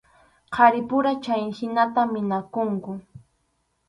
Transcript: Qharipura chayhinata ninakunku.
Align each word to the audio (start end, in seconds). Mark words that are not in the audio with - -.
Qharipura 0.55 1.11
chayhinata 1.23 2.01
ninakunku. 2.11 2.91